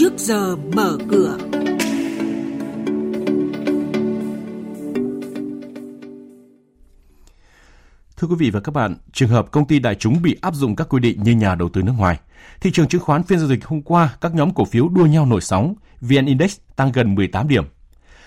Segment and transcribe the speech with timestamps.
[0.00, 1.38] trước giờ mở cửa.
[8.16, 10.76] Thưa quý vị và các bạn, trường hợp công ty đại chúng bị áp dụng
[10.76, 12.20] các quy định như nhà đầu tư nước ngoài.
[12.60, 15.26] Thị trường chứng khoán phiên giao dịch hôm qua, các nhóm cổ phiếu đua nhau
[15.26, 17.64] nổi sóng, VN Index tăng gần 18 điểm.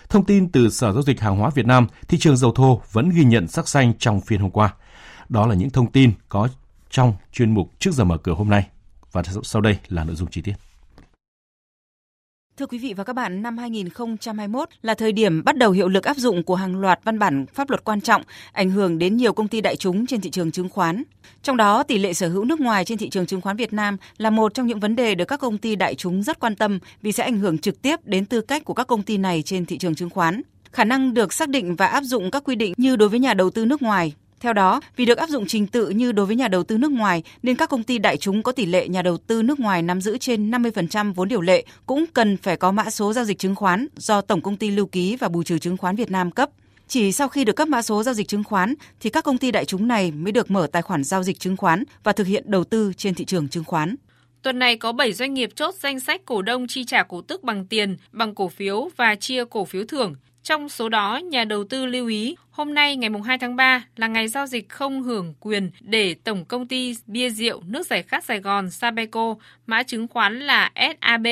[0.09, 3.09] Thông tin từ Sở Giao dịch Hàng hóa Việt Nam, thị trường dầu thô vẫn
[3.09, 4.73] ghi nhận sắc xanh trong phiên hôm qua.
[5.29, 6.47] Đó là những thông tin có
[6.89, 8.67] trong chuyên mục trước giờ mở cửa hôm nay.
[9.11, 10.53] Và sau đây là nội dung chi tiết.
[12.57, 16.03] Thưa quý vị và các bạn, năm 2021 là thời điểm bắt đầu hiệu lực
[16.03, 18.21] áp dụng của hàng loạt văn bản pháp luật quan trọng
[18.51, 21.03] ảnh hưởng đến nhiều công ty đại chúng trên thị trường chứng khoán.
[21.43, 23.97] Trong đó, tỷ lệ sở hữu nước ngoài trên thị trường chứng khoán Việt Nam
[24.17, 26.79] là một trong những vấn đề được các công ty đại chúng rất quan tâm
[27.01, 29.65] vì sẽ ảnh hưởng trực tiếp đến tư cách của các công ty này trên
[29.65, 30.41] thị trường chứng khoán.
[30.71, 33.33] Khả năng được xác định và áp dụng các quy định như đối với nhà
[33.33, 36.35] đầu tư nước ngoài, theo đó, vì được áp dụng trình tự như đối với
[36.35, 39.01] nhà đầu tư nước ngoài nên các công ty đại chúng có tỷ lệ nhà
[39.01, 42.71] đầu tư nước ngoài nắm giữ trên 50% vốn điều lệ cũng cần phải có
[42.71, 45.59] mã số giao dịch chứng khoán do Tổng công ty lưu ký và bù trừ
[45.59, 46.49] chứng khoán Việt Nam cấp.
[46.87, 49.51] Chỉ sau khi được cấp mã số giao dịch chứng khoán thì các công ty
[49.51, 52.43] đại chúng này mới được mở tài khoản giao dịch chứng khoán và thực hiện
[52.47, 53.95] đầu tư trên thị trường chứng khoán.
[54.41, 57.43] Tuần này có 7 doanh nghiệp chốt danh sách cổ đông chi trả cổ tức
[57.43, 60.15] bằng tiền, bằng cổ phiếu và chia cổ phiếu thưởng.
[60.43, 64.07] Trong số đó, nhà đầu tư lưu ý hôm nay ngày 2 tháng 3 là
[64.07, 68.23] ngày giao dịch không hưởng quyền để Tổng Công ty Bia Rượu Nước Giải Khát
[68.23, 71.27] Sài Gòn Sabeco, mã chứng khoán là SAB,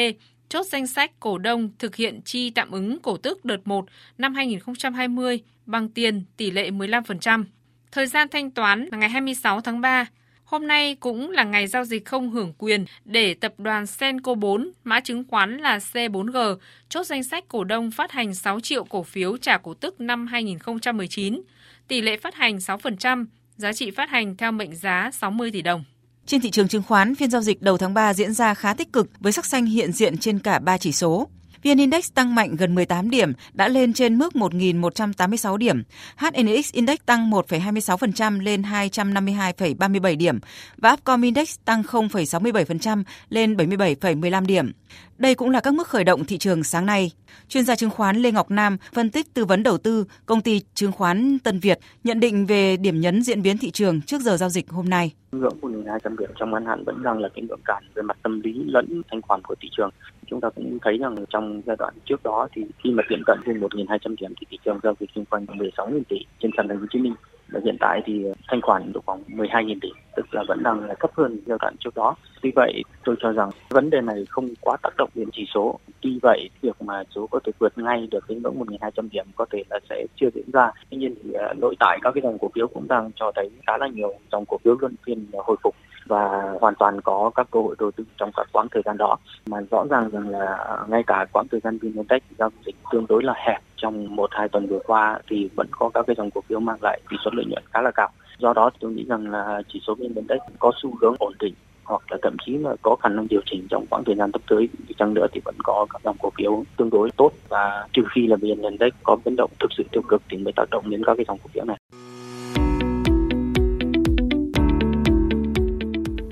[0.50, 3.86] chốt danh sách cổ đông thực hiện chi tạm ứng cổ tức đợt 1
[4.18, 7.44] năm 2020 bằng tiền tỷ lệ 15%.
[7.92, 10.06] Thời gian thanh toán là ngày 26 tháng 3
[10.52, 14.72] Hôm nay cũng là ngày giao dịch không hưởng quyền để tập đoàn Senco 4,
[14.84, 16.58] mã chứng khoán là C4G,
[16.90, 20.28] chốt danh sách cổ đông phát hành 6 triệu cổ phiếu trả cổ tức năm
[20.28, 21.42] 2019.
[21.88, 25.84] Tỷ lệ phát hành 6%, giá trị phát hành theo mệnh giá 60 tỷ đồng.
[26.26, 28.94] Trên thị trường chứng khoán, phiên giao dịch đầu tháng 3 diễn ra khá tích
[28.94, 31.30] cực với sắc xanh hiện diện trên cả 3 chỉ số.
[31.64, 35.84] VN Index tăng mạnh gần 18 điểm, đã lên trên mức 1.186 điểm.
[36.18, 40.40] HNX Index tăng 1,26% lên 252,37 điểm
[40.78, 44.72] và Upcom Index tăng 0,67% lên 77,15 điểm.
[45.18, 47.12] Đây cũng là các mức khởi động thị trường sáng nay.
[47.48, 50.62] Chuyên gia chứng khoán Lê Ngọc Nam phân tích tư vấn đầu tư công ty
[50.74, 54.38] chứng khoán Tân Việt, nhận định về điểm nhấn diễn biến thị trường trước giờ
[54.38, 55.12] giao dịch hôm nay.
[55.32, 58.42] Ngưỡng 1.200 điểm, trong ngắn hạn vẫn đang là cái ngưỡng cản về mặt tâm
[58.42, 59.90] lý lẫn thanh khoản của thị trường.
[60.30, 63.40] Chúng ta cũng thấy rằng trong giai đoạn trước đó thì khi mà tiệm cận
[63.46, 66.78] vùng 1.200 điểm thì thị trường giao dịch xung quanh 16.000 tỷ trên sàn thành
[66.78, 67.14] phố Hồ Chí Minh
[67.52, 70.88] và hiện tại thì ờ, thanh khoản được khoảng 12.000 tỷ, tức là vẫn đang
[70.88, 72.16] là thấp hơn giai đoạn trước đó.
[72.42, 75.80] Tuy vậy, tôi cho rằng vấn đề này không quá tác động đến chỉ số.
[76.02, 79.46] Tuy vậy, việc mà số có thể vượt ngay được đến ngưỡng 1.200 điểm có
[79.52, 80.72] thể là sẽ chưa diễn ra.
[80.90, 83.50] Tuy nhiên thì ờ, nội tại các cái dòng cổ phiếu cũng đang cho thấy
[83.68, 85.76] khá là nhiều dòng cổ phiếu luân phiên hồi phục
[86.06, 89.18] và hoàn toàn có các cơ hội đầu tư trong các quãng thời gian đó.
[89.46, 93.24] Mà rõ ràng rằng là ngay cả quãng thời gian VN giao dịch tương đối
[93.24, 96.42] là hẹp trong một, hai tuần vừa qua thì vẫn có các cái dòng cổ
[96.42, 98.10] phiếu mang lại tỷ suất lợi nhuận khá là cao.
[98.38, 100.28] Do đó tôi nghĩ rằng là chỉ số VN
[100.60, 101.54] có xu hướng ổn định
[101.84, 104.42] hoặc là thậm chí là có khả năng điều chỉnh trong khoảng thời gian sắp
[104.50, 104.70] tới.
[104.88, 107.32] Thì chăng nữa thì vẫn có các dòng cổ phiếu tương đối tốt.
[107.50, 110.54] Và trừ khi là VN Index có biến động thực sự tiêu cực thì mới
[110.56, 111.78] tác động đến các cái dòng cổ phiếu này.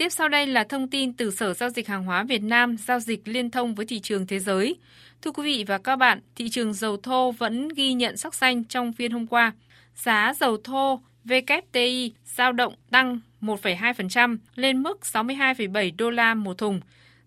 [0.00, 3.00] Tiếp sau đây là thông tin từ Sở Giao dịch Hàng hóa Việt Nam giao
[3.00, 4.76] dịch liên thông với thị trường thế giới.
[5.22, 8.64] Thưa quý vị và các bạn, thị trường dầu thô vẫn ghi nhận sắc xanh
[8.64, 9.52] trong phiên hôm qua.
[9.94, 16.80] Giá dầu thô WTI giao động tăng 1,2% lên mức 62,7 đô la một thùng.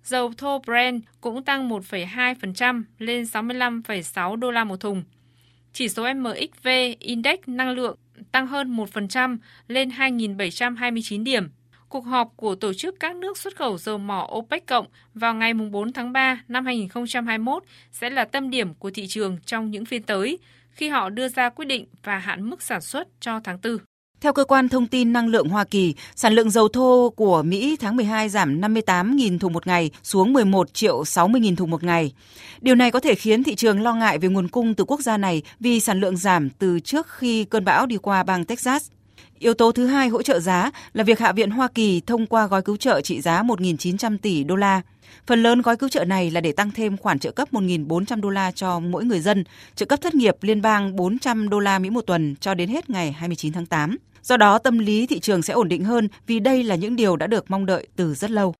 [0.03, 5.03] Dầu thô Brent cũng tăng 1,2% lên 65,6 đô la một thùng.
[5.73, 6.67] Chỉ số MXV
[6.99, 7.97] Index năng lượng
[8.31, 9.37] tăng hơn 1%
[9.67, 11.49] lên 2.729 điểm.
[11.93, 15.53] Cuộc họp của Tổ chức các nước xuất khẩu dầu mỏ OPEC cộng vào ngày
[15.53, 20.03] 4 tháng 3 năm 2021 sẽ là tâm điểm của thị trường trong những phiên
[20.03, 20.39] tới,
[20.71, 23.77] khi họ đưa ra quyết định và hạn mức sản xuất cho tháng 4.
[24.21, 27.77] Theo cơ quan thông tin năng lượng Hoa Kỳ, sản lượng dầu thô của Mỹ
[27.79, 32.13] tháng 12 giảm 58.000 thùng một ngày xuống 11 triệu 60.000 thùng một ngày.
[32.61, 35.17] Điều này có thể khiến thị trường lo ngại về nguồn cung từ quốc gia
[35.17, 38.89] này vì sản lượng giảm từ trước khi cơn bão đi qua bang Texas.
[39.39, 42.47] Yếu tố thứ hai hỗ trợ giá là việc Hạ viện Hoa Kỳ thông qua
[42.47, 44.81] gói cứu trợ trị giá 1.900 tỷ đô la.
[45.27, 48.29] Phần lớn gói cứu trợ này là để tăng thêm khoản trợ cấp 1.400 đô
[48.29, 49.43] la cho mỗi người dân,
[49.75, 52.89] trợ cấp thất nghiệp liên bang 400 đô la Mỹ một tuần cho đến hết
[52.89, 53.97] ngày 29 tháng 8.
[54.23, 57.15] Do đó, tâm lý thị trường sẽ ổn định hơn vì đây là những điều
[57.15, 58.55] đã được mong đợi từ rất lâu.